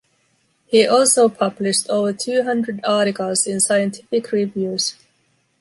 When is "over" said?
1.87-2.11